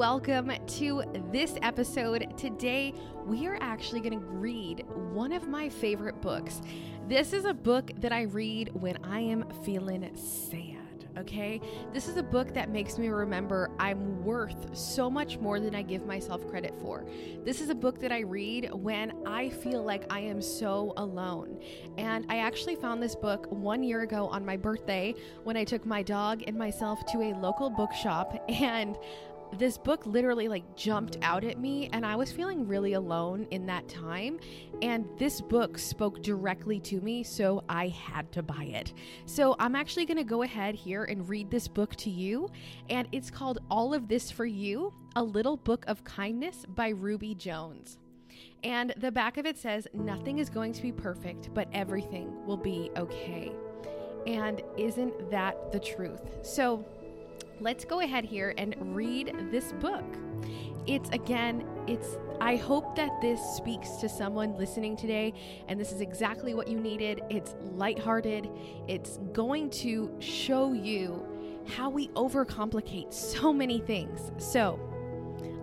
welcome 0.00 0.50
to 0.66 1.02
this 1.30 1.58
episode. 1.60 2.26
Today, 2.38 2.94
we 3.26 3.46
are 3.46 3.58
actually 3.60 4.00
going 4.00 4.18
to 4.18 4.26
read 4.26 4.82
one 5.12 5.30
of 5.30 5.46
my 5.46 5.68
favorite 5.68 6.22
books. 6.22 6.62
This 7.06 7.34
is 7.34 7.44
a 7.44 7.52
book 7.52 7.90
that 7.98 8.10
I 8.10 8.22
read 8.22 8.70
when 8.72 8.96
I 9.04 9.20
am 9.20 9.44
feeling 9.62 10.10
sad 10.16 10.80
okay? 11.18 11.60
This 11.92 12.08
is 12.08 12.16
a 12.16 12.22
book 12.22 12.52
that 12.54 12.70
makes 12.70 12.98
me 12.98 13.08
remember 13.08 13.70
I'm 13.78 14.24
worth 14.24 14.76
so 14.76 15.10
much 15.10 15.38
more 15.38 15.60
than 15.60 15.74
I 15.74 15.82
give 15.82 16.06
myself 16.06 16.48
credit 16.48 16.74
for. 16.80 17.04
This 17.44 17.60
is 17.60 17.68
a 17.68 17.74
book 17.74 18.00
that 18.00 18.12
I 18.12 18.20
read 18.20 18.72
when 18.72 19.12
I 19.26 19.50
feel 19.50 19.82
like 19.82 20.10
I 20.12 20.20
am 20.20 20.40
so 20.40 20.92
alone. 20.96 21.60
And 21.98 22.26
I 22.28 22.38
actually 22.38 22.76
found 22.76 23.02
this 23.02 23.14
book 23.14 23.46
one 23.50 23.82
year 23.82 24.02
ago 24.02 24.26
on 24.28 24.44
my 24.44 24.56
birthday 24.56 25.14
when 25.44 25.56
I 25.56 25.64
took 25.64 25.86
my 25.86 26.02
dog 26.02 26.42
and 26.46 26.56
myself 26.56 27.04
to 27.12 27.20
a 27.22 27.34
local 27.34 27.70
bookshop 27.70 28.42
and 28.48 28.96
this 29.58 29.76
book 29.76 30.06
literally 30.06 30.48
like 30.48 30.76
jumped 30.76 31.18
out 31.22 31.44
at 31.44 31.58
me 31.58 31.88
and 31.92 32.04
I 32.06 32.16
was 32.16 32.30
feeling 32.30 32.66
really 32.66 32.92
alone 32.94 33.46
in 33.50 33.66
that 33.66 33.88
time 33.88 34.38
and 34.82 35.06
this 35.18 35.40
book 35.40 35.78
spoke 35.78 36.22
directly 36.22 36.80
to 36.80 37.00
me 37.00 37.22
so 37.22 37.64
I 37.68 37.88
had 37.88 38.30
to 38.32 38.42
buy 38.42 38.64
it. 38.64 38.92
So 39.26 39.56
I'm 39.58 39.74
actually 39.74 40.06
going 40.06 40.18
to 40.18 40.24
go 40.24 40.42
ahead 40.42 40.74
here 40.74 41.04
and 41.04 41.28
read 41.28 41.50
this 41.50 41.68
book 41.68 41.96
to 41.96 42.10
you 42.10 42.50
and 42.88 43.08
it's 43.12 43.30
called 43.30 43.58
All 43.70 43.92
of 43.92 44.08
This 44.08 44.30
for 44.30 44.46
You: 44.46 44.92
A 45.16 45.22
Little 45.22 45.56
Book 45.56 45.84
of 45.86 46.04
Kindness 46.04 46.64
by 46.68 46.88
Ruby 46.90 47.34
Jones. 47.34 47.98
And 48.62 48.92
the 48.96 49.10
back 49.10 49.36
of 49.36 49.46
it 49.46 49.58
says 49.58 49.86
nothing 49.94 50.38
is 50.38 50.50
going 50.50 50.72
to 50.74 50.82
be 50.82 50.92
perfect, 50.92 51.52
but 51.54 51.68
everything 51.72 52.44
will 52.46 52.56
be 52.56 52.90
okay. 52.96 53.52
And 54.26 54.62
isn't 54.76 55.30
that 55.30 55.72
the 55.72 55.80
truth? 55.80 56.20
So 56.42 56.84
let's 57.60 57.84
go 57.84 58.00
ahead 58.00 58.24
here 58.24 58.54
and 58.56 58.74
read 58.94 59.34
this 59.50 59.72
book. 59.72 60.04
It's 60.86 61.10
again, 61.10 61.66
it's 61.86 62.16
I 62.40 62.56
hope 62.56 62.96
that 62.96 63.20
this 63.20 63.40
speaks 63.56 63.96
to 63.96 64.08
someone 64.08 64.56
listening 64.56 64.96
today 64.96 65.34
and 65.68 65.78
this 65.78 65.92
is 65.92 66.00
exactly 66.00 66.54
what 66.54 66.68
you 66.68 66.80
needed. 66.80 67.20
It's 67.28 67.54
lighthearted. 67.60 68.48
It's 68.88 69.18
going 69.32 69.70
to 69.70 70.10
show 70.20 70.72
you 70.72 71.26
how 71.66 71.90
we 71.90 72.08
overcomplicate 72.08 73.12
so 73.12 73.52
many 73.52 73.80
things. 73.80 74.32
So, 74.38 74.80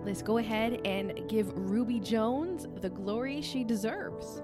let's 0.04 0.22
go 0.22 0.38
ahead 0.38 0.80
and 0.86 1.28
give 1.28 1.52
Ruby 1.56 1.98
Jones 1.98 2.68
the 2.80 2.88
glory 2.88 3.42
she 3.42 3.64
deserves. 3.64 4.40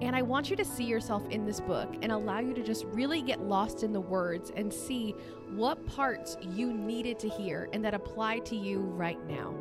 And 0.00 0.14
I 0.14 0.22
want 0.22 0.48
you 0.48 0.56
to 0.56 0.64
see 0.64 0.84
yourself 0.84 1.28
in 1.30 1.44
this 1.44 1.60
book 1.60 1.96
and 2.02 2.12
allow 2.12 2.38
you 2.38 2.54
to 2.54 2.62
just 2.62 2.84
really 2.86 3.20
get 3.20 3.40
lost 3.40 3.82
in 3.82 3.92
the 3.92 4.00
words 4.00 4.52
and 4.54 4.72
see 4.72 5.14
what 5.50 5.84
parts 5.86 6.36
you 6.40 6.72
needed 6.72 7.18
to 7.20 7.28
hear 7.28 7.68
and 7.72 7.84
that 7.84 7.94
apply 7.94 8.38
to 8.40 8.56
you 8.56 8.78
right 8.78 9.24
now. 9.26 9.54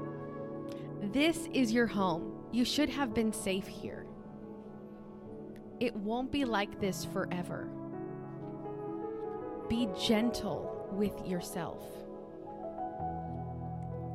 This 1.02 1.47
is 1.53 1.71
your 1.71 1.88
home. 1.88 2.33
You 2.52 2.65
should 2.65 2.89
have 2.89 3.13
been 3.13 3.33
safe 3.33 3.67
here. 3.67 4.05
It 5.80 5.95
won't 5.95 6.31
be 6.31 6.45
like 6.45 6.80
this 6.80 7.05
forever. 7.05 7.69
Be 9.69 9.89
gentle 9.99 10.88
with 10.91 11.27
yourself. 11.27 11.83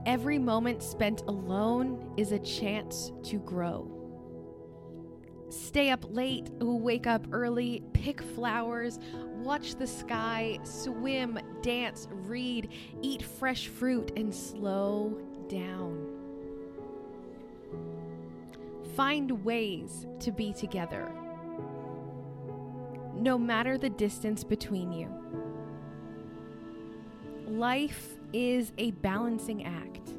Every 0.06 0.38
moment 0.38 0.82
spent 0.82 1.22
alone 1.22 2.14
is 2.16 2.32
a 2.32 2.38
chance 2.38 3.12
to 3.24 3.38
grow 3.38 4.01
stay 5.52 5.90
up 5.90 6.04
late, 6.08 6.50
wake 6.60 7.06
up 7.06 7.26
early, 7.30 7.82
pick 7.92 8.22
flowers, 8.22 8.98
watch 9.42 9.74
the 9.74 9.86
sky, 9.86 10.58
swim, 10.62 11.38
dance, 11.60 12.08
read, 12.10 12.70
eat 13.02 13.22
fresh 13.22 13.68
fruit, 13.68 14.12
and 14.16 14.34
slow 14.34 15.18
down. 15.48 16.08
Find 18.96 19.44
ways 19.44 20.06
to 20.20 20.32
be 20.32 20.52
together, 20.52 21.12
no 23.14 23.38
matter 23.38 23.76
the 23.76 23.90
distance 23.90 24.44
between 24.44 24.92
you. 24.92 25.08
Life 27.46 28.18
is 28.32 28.72
a 28.78 28.92
balancing 28.92 29.64
act. 29.64 30.14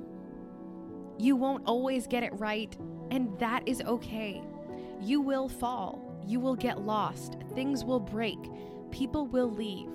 You 1.18 1.35
won't 1.35 1.63
always 1.66 2.06
get 2.06 2.24
it 2.24 2.34
right, 2.40 2.75
and 3.12 3.38
that 3.40 3.68
is 3.68 3.81
okay. 3.81 4.41
You 5.03 5.19
will 5.19 5.50
fall. 5.50 6.02
You 6.25 6.40
will 6.40 6.56
get 6.56 6.81
lost. 6.81 7.36
Things 7.53 7.84
will 7.84 8.00
break. 8.00 8.40
People 8.91 9.28
will 9.28 9.52
leave. 9.52 9.90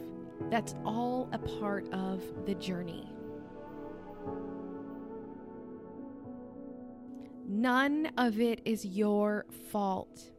That's 0.51 0.75
all 0.85 1.31
a 1.33 1.39
part 1.39 1.91
of 1.95 2.23
the 2.45 2.55
journey. 2.55 3.11
None 7.49 8.13
of 8.19 8.39
it 8.39 8.61
is 8.67 8.85
your 8.85 9.47
fault. 9.71 10.31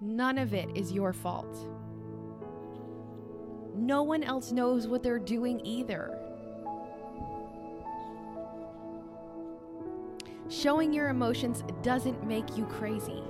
None 0.00 0.38
of 0.38 0.52
it 0.52 0.68
is 0.74 0.90
your 0.90 1.12
fault. 1.12 1.68
No 3.76 4.02
one 4.02 4.24
else 4.24 4.50
knows 4.50 4.88
what 4.88 5.04
they're 5.04 5.20
doing 5.20 5.64
either. 5.64 6.18
Showing 10.48 10.92
your 10.92 11.10
emotions 11.10 11.62
doesn't 11.82 12.26
make 12.26 12.56
you 12.56 12.66
crazy. 12.66 13.22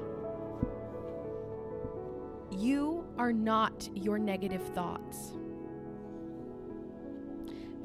You 2.60 3.06
are 3.16 3.32
not 3.32 3.88
your 3.94 4.18
negative 4.18 4.62
thoughts. 4.74 5.32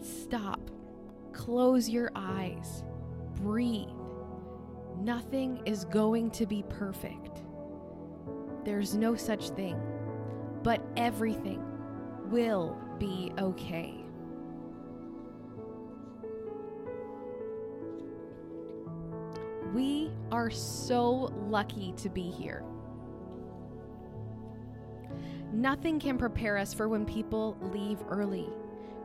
Stop. 0.01 0.59
Close 1.31 1.87
your 1.87 2.11
eyes. 2.13 2.83
Breathe. 3.35 3.87
Nothing 4.99 5.61
is 5.65 5.85
going 5.85 6.29
to 6.31 6.45
be 6.45 6.65
perfect. 6.67 7.39
There's 8.65 8.95
no 8.95 9.15
such 9.15 9.51
thing. 9.51 9.79
But 10.61 10.81
everything 10.97 11.63
will 12.29 12.77
be 12.99 13.31
okay. 13.39 13.95
We 19.73 20.11
are 20.33 20.49
so 20.49 21.33
lucky 21.47 21.93
to 21.95 22.09
be 22.09 22.23
here. 22.23 22.65
Nothing 25.53 25.99
can 25.99 26.17
prepare 26.17 26.57
us 26.57 26.73
for 26.73 26.89
when 26.89 27.05
people 27.05 27.57
leave 27.73 27.99
early. 28.09 28.49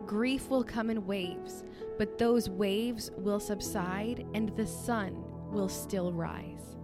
Grief 0.06 0.48
will 0.48 0.64
come 0.64 0.90
in 0.90 1.06
waves, 1.06 1.62
but 1.98 2.18
those 2.18 2.50
waves 2.50 3.10
will 3.16 3.40
subside 3.40 4.26
and 4.34 4.54
the 4.56 4.66
sun 4.66 5.22
will 5.50 5.68
still 5.68 6.12
rise. 6.12 6.76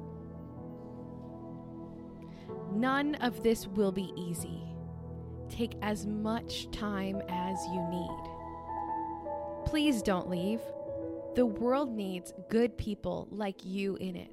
None 2.72 3.14
of 3.16 3.42
this 3.42 3.66
will 3.66 3.92
be 3.92 4.12
easy. 4.16 4.62
Take 5.48 5.74
as 5.82 6.06
much 6.06 6.70
time 6.70 7.22
as 7.28 7.58
you 7.66 7.80
need. 7.90 8.30
Please 9.64 10.02
don't 10.02 10.28
leave. 10.28 10.60
The 11.34 11.46
world 11.46 11.90
needs 11.90 12.32
good 12.50 12.76
people 12.76 13.28
like 13.30 13.64
you 13.64 13.96
in 13.96 14.16
it. 14.16 14.30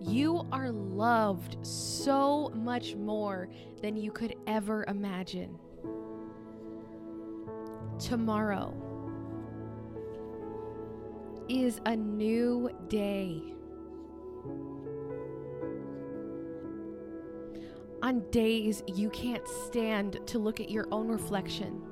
You 0.00 0.46
are 0.52 0.70
loved 0.70 1.56
so 1.62 2.50
much 2.54 2.94
more 2.94 3.48
than 3.80 3.96
you 3.96 4.10
could 4.10 4.34
ever 4.46 4.84
imagine. 4.88 5.58
Tomorrow 7.98 8.74
is 11.48 11.80
a 11.86 11.96
new 11.96 12.68
day. 12.88 13.42
On 18.02 18.20
days 18.30 18.82
you 18.86 19.08
can't 19.10 19.46
stand 19.48 20.18
to 20.26 20.38
look 20.38 20.60
at 20.60 20.70
your 20.70 20.86
own 20.92 21.08
reflection, 21.08 21.82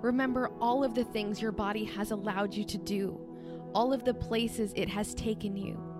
remember 0.00 0.50
all 0.60 0.82
of 0.82 0.94
the 0.94 1.04
things 1.04 1.40
your 1.40 1.52
body 1.52 1.84
has 1.84 2.10
allowed 2.10 2.52
you 2.52 2.64
to 2.64 2.78
do, 2.78 3.20
all 3.72 3.92
of 3.92 4.04
the 4.04 4.14
places 4.14 4.72
it 4.74 4.88
has 4.88 5.14
taken 5.14 5.56
you 5.56 5.91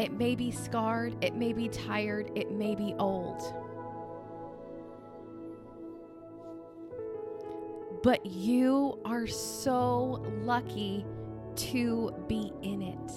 it 0.00 0.12
may 0.12 0.34
be 0.34 0.50
scarred, 0.50 1.14
it 1.22 1.34
may 1.34 1.52
be 1.52 1.68
tired, 1.68 2.30
it 2.34 2.50
may 2.50 2.74
be 2.74 2.94
old. 2.98 3.42
But 8.02 8.24
you 8.24 8.98
are 9.04 9.26
so 9.26 10.24
lucky 10.42 11.04
to 11.56 12.14
be 12.28 12.50
in 12.62 12.80
it. 12.80 13.12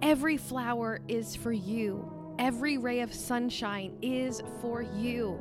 Every 0.00 0.38
flower 0.38 1.00
is 1.06 1.36
for 1.36 1.52
you. 1.52 2.10
Every 2.38 2.78
ray 2.78 3.00
of 3.00 3.12
sunshine 3.12 3.98
is 4.00 4.42
for 4.62 4.80
you. 4.80 5.38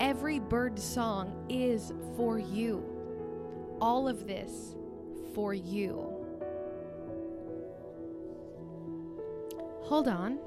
Every 0.00 0.38
bird 0.38 0.78
song 0.78 1.44
is 1.50 1.92
for 2.16 2.38
you. 2.38 2.82
All 3.78 4.08
of 4.08 4.26
this 4.26 4.74
for 5.34 5.54
you. 5.54 6.22
Hold 9.82 10.08
on. 10.08 10.38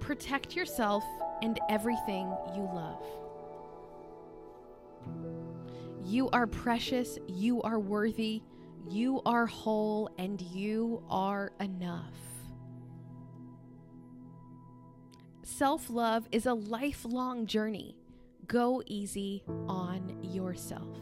Protect 0.00 0.56
yourself 0.56 1.04
and 1.42 1.58
everything 1.68 2.34
you 2.54 2.62
love. 2.74 3.04
You 6.04 6.28
are 6.30 6.46
precious, 6.46 7.18
you 7.28 7.62
are 7.62 7.78
worthy, 7.78 8.42
you 8.88 9.22
are 9.24 9.46
whole, 9.46 10.10
and 10.18 10.40
you 10.40 11.02
are 11.08 11.52
enough. 11.60 12.14
Self 15.42 15.90
love 15.90 16.26
is 16.32 16.46
a 16.46 16.54
lifelong 16.54 17.46
journey. 17.46 17.96
Go 18.46 18.82
easy 18.86 19.44
on 19.68 20.18
yourself. 20.22 20.98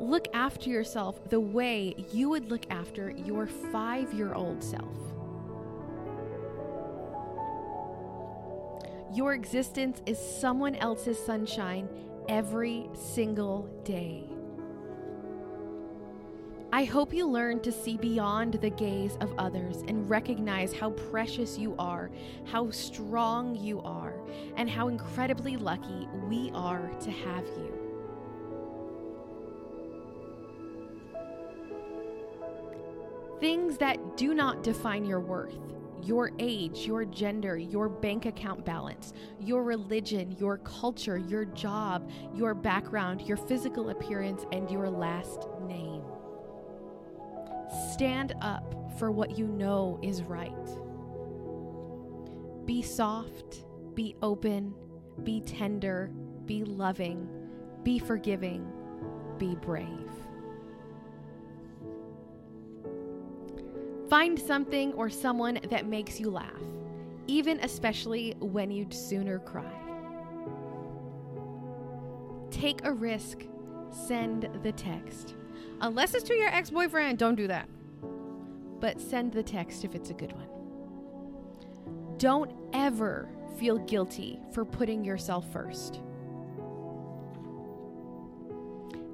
Look 0.00 0.28
after 0.32 0.70
yourself 0.70 1.28
the 1.28 1.38
way 1.38 1.94
you 2.10 2.30
would 2.30 2.50
look 2.50 2.64
after 2.70 3.10
your 3.10 3.46
five 3.46 4.14
year 4.14 4.32
old 4.32 4.64
self. 4.64 4.96
Your 9.12 9.34
existence 9.34 10.00
is 10.06 10.18
someone 10.18 10.74
else's 10.76 11.22
sunshine 11.22 11.86
every 12.28 12.88
single 12.94 13.68
day. 13.84 14.24
I 16.72 16.84
hope 16.84 17.12
you 17.12 17.26
learn 17.26 17.60
to 17.60 17.72
see 17.72 17.98
beyond 17.98 18.54
the 18.54 18.70
gaze 18.70 19.18
of 19.20 19.34
others 19.36 19.82
and 19.88 20.08
recognize 20.08 20.72
how 20.72 20.90
precious 20.90 21.58
you 21.58 21.74
are, 21.78 22.10
how 22.44 22.70
strong 22.70 23.54
you 23.56 23.80
are, 23.82 24.14
and 24.56 24.70
how 24.70 24.88
incredibly 24.88 25.56
lucky 25.56 26.08
we 26.28 26.52
are 26.54 26.88
to 27.00 27.10
have 27.10 27.44
you. 27.58 27.79
Things 33.40 33.78
that 33.78 34.16
do 34.16 34.34
not 34.34 34.62
define 34.62 35.04
your 35.04 35.20
worth 35.20 35.56
your 36.02 36.30
age, 36.38 36.86
your 36.86 37.04
gender, 37.04 37.56
your 37.56 37.88
bank 37.88 38.26
account 38.26 38.64
balance, 38.64 39.12
your 39.38 39.62
religion, 39.62 40.34
your 40.38 40.58
culture, 40.58 41.18
your 41.18 41.44
job, 41.44 42.10
your 42.34 42.54
background, 42.54 43.22
your 43.22 43.36
physical 43.36 43.90
appearance, 43.90 44.44
and 44.52 44.70
your 44.70 44.88
last 44.88 45.48
name. 45.66 46.02
Stand 47.92 48.34
up 48.40 48.74
for 48.98 49.10
what 49.10 49.38
you 49.38 49.46
know 49.46 49.98
is 50.02 50.22
right. 50.22 50.54
Be 52.66 52.82
soft, 52.82 53.64
be 53.94 54.16
open, 54.22 54.74
be 55.22 55.40
tender, 55.40 56.10
be 56.46 56.64
loving, 56.64 57.28
be 57.82 57.98
forgiving, 57.98 58.70
be 59.38 59.54
brave. 59.56 60.10
Find 64.10 64.36
something 64.36 64.92
or 64.94 65.08
someone 65.08 65.60
that 65.70 65.86
makes 65.86 66.18
you 66.18 66.30
laugh, 66.30 66.50
even 67.28 67.60
especially 67.60 68.34
when 68.40 68.72
you'd 68.72 68.92
sooner 68.92 69.38
cry. 69.38 69.72
Take 72.50 72.84
a 72.84 72.92
risk, 72.92 73.44
send 73.92 74.48
the 74.64 74.72
text. 74.72 75.36
Unless 75.80 76.14
it's 76.14 76.24
to 76.24 76.34
your 76.34 76.48
ex 76.48 76.70
boyfriend, 76.70 77.18
don't 77.18 77.36
do 77.36 77.46
that. 77.46 77.68
But 78.80 79.00
send 79.00 79.32
the 79.32 79.44
text 79.44 79.84
if 79.84 79.94
it's 79.94 80.10
a 80.10 80.14
good 80.14 80.32
one. 80.32 80.48
Don't 82.18 82.50
ever 82.72 83.28
feel 83.58 83.78
guilty 83.78 84.40
for 84.52 84.64
putting 84.64 85.04
yourself 85.04 85.50
first. 85.52 86.00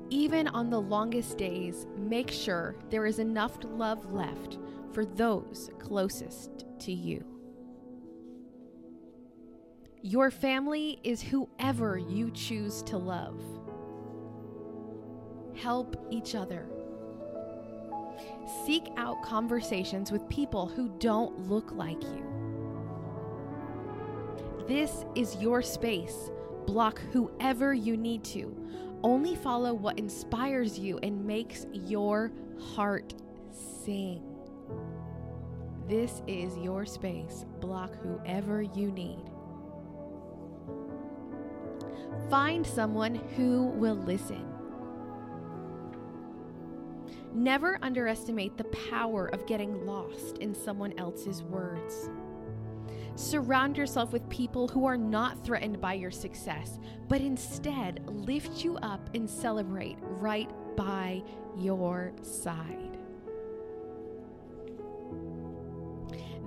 Even 0.08 0.48
on 0.48 0.70
the 0.70 0.80
longest 0.80 1.36
days, 1.36 1.86
make 1.98 2.30
sure 2.30 2.76
there 2.88 3.04
is 3.04 3.18
enough 3.18 3.58
love 3.62 4.10
left 4.10 4.56
for 4.96 5.04
those 5.04 5.68
closest 5.78 6.64
to 6.78 6.90
you. 6.90 7.22
Your 10.00 10.30
family 10.30 10.98
is 11.04 11.20
whoever 11.20 11.98
you 11.98 12.30
choose 12.30 12.82
to 12.84 12.96
love. 12.96 13.38
Help 15.54 16.02
each 16.10 16.34
other. 16.34 16.66
Seek 18.64 18.84
out 18.96 19.22
conversations 19.22 20.10
with 20.10 20.26
people 20.30 20.66
who 20.66 20.88
don't 20.98 21.46
look 21.46 21.72
like 21.72 22.02
you. 22.02 22.24
This 24.66 25.04
is 25.14 25.36
your 25.36 25.60
space. 25.60 26.30
Block 26.66 27.02
whoever 27.12 27.74
you 27.74 27.98
need 27.98 28.24
to. 28.24 28.56
Only 29.02 29.36
follow 29.36 29.74
what 29.74 29.98
inspires 29.98 30.78
you 30.78 30.98
and 31.02 31.22
makes 31.22 31.66
your 31.74 32.32
heart 32.74 33.12
sing. 33.84 34.35
This 35.88 36.20
is 36.26 36.56
your 36.58 36.84
space. 36.84 37.44
Block 37.60 37.94
whoever 38.02 38.60
you 38.62 38.90
need. 38.90 39.30
Find 42.28 42.66
someone 42.66 43.14
who 43.36 43.66
will 43.66 43.94
listen. 43.94 44.52
Never 47.32 47.78
underestimate 47.82 48.56
the 48.56 48.64
power 48.90 49.26
of 49.26 49.46
getting 49.46 49.86
lost 49.86 50.38
in 50.38 50.54
someone 50.54 50.98
else's 50.98 51.44
words. 51.44 52.10
Surround 53.14 53.76
yourself 53.76 54.12
with 54.12 54.28
people 54.28 54.66
who 54.66 54.86
are 54.86 54.96
not 54.96 55.44
threatened 55.44 55.80
by 55.80 55.94
your 55.94 56.10
success, 56.10 56.80
but 57.08 57.20
instead 57.20 58.02
lift 58.08 58.64
you 58.64 58.76
up 58.78 59.08
and 59.14 59.30
celebrate 59.30 59.98
right 60.00 60.50
by 60.76 61.22
your 61.56 62.12
side. 62.22 62.98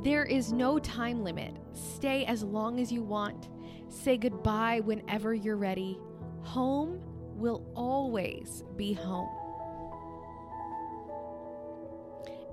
There 0.03 0.23
is 0.23 0.53
no 0.53 0.79
time 0.79 1.23
limit. 1.23 1.55
Stay 1.73 2.23
as 2.25 2.43
long 2.43 2.79
as 2.79 2.91
you 2.91 3.03
want. 3.03 3.49
Say 3.89 4.17
goodbye 4.17 4.79
whenever 4.79 5.33
you're 5.33 5.57
ready. 5.57 5.99
Home 6.43 7.01
will 7.35 7.65
always 7.75 8.63
be 8.77 8.93
home. 8.93 9.29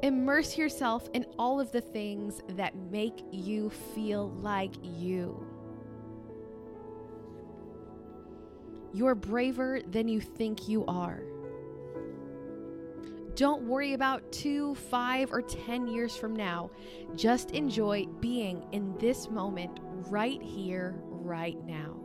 Immerse 0.02 0.58
yourself 0.58 1.08
in 1.14 1.25
all 1.38 1.60
of 1.60 1.70
the 1.72 1.81
things 1.81 2.43
that 2.50 2.76
make 2.90 3.22
you 3.31 3.70
feel 3.70 4.31
like 4.40 4.75
you. 4.82 5.46
You're 8.93 9.14
braver 9.14 9.81
than 9.87 10.08
you 10.08 10.20
think 10.20 10.69
you 10.69 10.84
are. 10.87 11.22
Don't 13.37 13.65
worry 13.65 13.93
about 13.93 14.33
two, 14.33 14.75
five, 14.75 15.31
or 15.31 15.43
10 15.43 15.88
years 15.88 16.17
from 16.17 16.35
now. 16.35 16.71
Just 17.15 17.50
enjoy 17.50 18.06
being 18.19 18.65
in 18.73 18.97
this 18.97 19.29
moment 19.29 19.79
right 20.09 20.41
here, 20.41 20.94
right 21.05 21.62
now. 21.67 22.00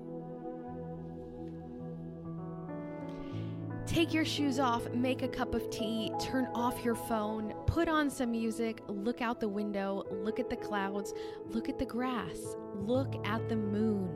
Take 3.85 4.13
your 4.13 4.25
shoes 4.25 4.59
off, 4.59 4.89
make 4.91 5.21
a 5.21 5.27
cup 5.29 5.55
of 5.55 5.69
tea, 5.69 6.11
turn 6.19 6.47
off 6.53 6.83
your 6.83 6.95
phone, 6.95 7.53
put 7.65 7.87
on 7.87 8.09
some 8.09 8.31
music, 8.31 8.81
look 8.87 9.21
out 9.21 9.39
the 9.39 9.47
window, 9.47 10.03
look 10.11 10.37
at 10.37 10.49
the 10.49 10.57
clouds, 10.57 11.13
look 11.45 11.69
at 11.69 11.79
the 11.79 11.85
grass, 11.85 12.57
look 12.75 13.15
at 13.25 13.47
the 13.47 13.55
moon, 13.55 14.09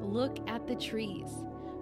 look 0.00 0.38
at 0.48 0.68
the 0.68 0.76
trees. 0.76 1.30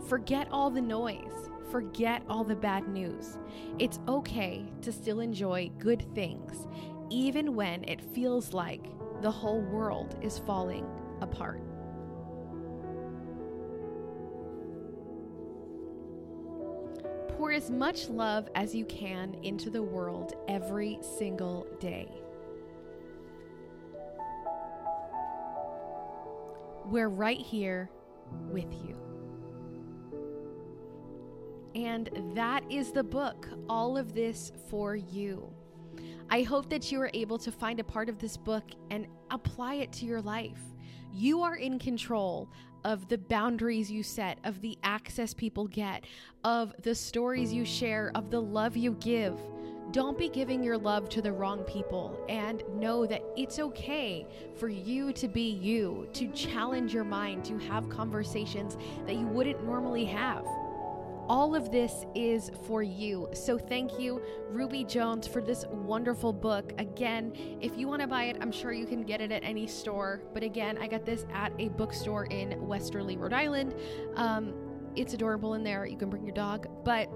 Forget 0.09 0.49
all 0.51 0.71
the 0.71 0.81
noise. 0.81 1.51
Forget 1.71 2.23
all 2.29 2.45
the 2.45 2.57
bad 2.57 2.89
news. 2.89 3.39
It's 3.79 3.99
okay 4.09 4.71
to 4.83 4.93
still 4.93 5.21
enjoy 5.21 5.71
good 5.79 6.05
things, 6.15 6.67
even 7.09 7.55
when 7.55 7.85
it 7.85 8.01
feels 8.01 8.53
like 8.53 8.85
the 9.23 9.31
whole 9.31 9.61
world 9.61 10.17
is 10.21 10.39
falling 10.39 10.87
apart. 11.21 11.63
Pour 17.37 17.53
as 17.53 17.71
much 17.71 18.09
love 18.09 18.49
as 18.55 18.75
you 18.75 18.85
can 18.85 19.35
into 19.43 19.71
the 19.71 19.83
world 19.83 20.35
every 20.49 20.99
single 21.17 21.67
day. 21.81 22.09
We're 26.85 27.09
right 27.09 27.39
here 27.39 27.91
with 28.51 28.73
you. 28.85 29.12
And 31.75 32.11
that 32.35 32.65
is 32.71 32.93
the 32.93 33.05
book, 33.05 33.49
All 33.69 33.97
of 33.97 34.15
This 34.15 34.53
for 34.69 34.95
You. 34.97 35.53
I 36.31 36.43
hope 36.43 36.69
that 36.71 36.91
you 36.91 37.01
are 37.01 37.11
able 37.15 37.39
to 37.39 37.53
find 37.53 37.81
a 37.81 37.85
part 37.85 38.09
of 38.09 38.19
this 38.19 38.37
book 38.37 38.65
and 38.91 39.07
apply 39.31 39.75
it 39.75 39.93
to 39.93 40.07
your 40.07 40.23
life. 40.23 40.61
You 41.13 41.43
are 41.43 41.57
in 41.57 41.79
control 41.79 42.49
of 42.85 43.09
the 43.09 43.19
boundaries 43.19 43.91
you 43.91 44.03
set, 44.03 44.39
of 44.45 44.61
the 44.61 44.79
access 44.83 45.35
people 45.35 45.67
get, 45.67 46.05
of 46.45 46.75
the 46.83 46.95
stories 46.95 47.53
you 47.53 47.65
share, 47.65 48.11
of 48.15 48.31
the 48.31 48.41
love 48.41 48.77
you 48.77 48.93
give. 49.01 49.39
Don't 49.91 50.17
be 50.17 50.29
giving 50.29 50.63
your 50.63 50.79
love 50.79 51.09
to 51.11 51.21
the 51.21 51.31
wrong 51.31 51.65
people 51.65 52.25
and 52.29 52.63
know 52.75 53.05
that 53.07 53.23
it's 53.37 53.59
okay 53.59 54.27
for 54.57 54.69
you 54.69 55.13
to 55.13 55.29
be 55.29 55.51
you, 55.51 56.09
to 56.15 56.29
challenge 56.29 56.95
your 56.95 57.05
mind, 57.05 57.45
to 57.45 57.59
have 57.59 57.91
conversations 57.91 58.79
that 59.07 59.17
you 59.17 59.27
wouldn't 59.27 59.63
normally 59.65 60.07
have. 60.07 60.47
All 61.29 61.55
of 61.55 61.71
this 61.71 62.05
is 62.15 62.51
for 62.67 62.83
you. 62.83 63.29
So 63.33 63.59
thank 63.59 63.99
you, 63.99 64.21
Ruby 64.49 64.85
Jones, 64.85 65.27
for 65.27 65.41
this 65.41 65.65
wonderful 65.71 66.33
book. 66.33 66.73
Again, 66.79 67.33
if 67.61 67.77
you 67.77 67.89
want 67.89 68.03
to 68.03 68.09
buy 68.09 68.25
it, 68.25 68.37
I'm 68.41 68.53
sure 68.53 68.73
you 68.73 68.87
can 68.87 69.03
get 69.03 69.21
it 69.21 69.33
at 69.33 69.45
any 69.45 69.67
store. 69.67 70.23
But 70.35 70.43
again, 70.43 70.79
I 70.79 70.87
got 70.87 71.05
this 71.05 71.25
at 71.33 71.53
a 71.59 71.69
bookstore 71.71 72.25
in 72.27 72.67
Westerly, 72.67 73.17
Rhode 73.17 73.33
Island. 73.33 73.75
Um, 74.17 74.55
it's 74.97 75.15
adorable 75.15 75.55
in 75.55 75.63
there. 75.63 75.87
You 75.87 75.97
can 75.97 76.11
bring 76.11 76.25
your 76.25 76.35
dog. 76.35 76.67
But 76.85 77.09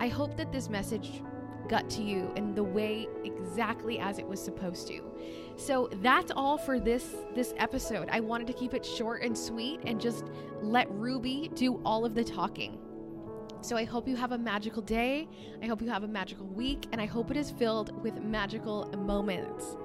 I 0.00 0.08
hope 0.08 0.36
that 0.36 0.52
this 0.52 0.68
message 0.68 1.22
got 1.68 1.90
to 1.90 2.02
you 2.02 2.32
in 2.36 2.54
the 2.54 2.62
way 2.62 3.08
exactly 3.24 3.98
as 3.98 4.18
it 4.18 4.26
was 4.26 4.40
supposed 4.42 4.86
to. 4.88 5.00
So 5.56 5.88
that's 6.00 6.30
all 6.36 6.58
for 6.58 6.78
this 6.78 7.16
this 7.34 7.54
episode. 7.56 8.08
I 8.10 8.20
wanted 8.20 8.46
to 8.48 8.52
keep 8.52 8.74
it 8.74 8.84
short 8.84 9.22
and 9.22 9.36
sweet 9.36 9.80
and 9.84 10.00
just 10.00 10.26
let 10.62 10.90
Ruby 10.90 11.50
do 11.54 11.80
all 11.84 12.04
of 12.04 12.14
the 12.14 12.22
talking. 12.22 12.78
So 13.66 13.76
I 13.76 13.82
hope 13.82 14.06
you 14.06 14.14
have 14.14 14.30
a 14.30 14.38
magical 14.38 14.80
day. 14.80 15.26
I 15.60 15.66
hope 15.66 15.82
you 15.82 15.88
have 15.88 16.04
a 16.04 16.06
magical 16.06 16.46
week 16.46 16.86
and 16.92 17.00
I 17.00 17.06
hope 17.06 17.32
it 17.32 17.36
is 17.36 17.50
filled 17.50 18.00
with 18.00 18.22
magical 18.22 18.86
moments. 18.96 19.76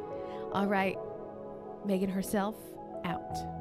All 0.53 0.67
right. 0.67 0.99
Megan 1.83 2.11
herself 2.11 2.53
out. 3.05 3.60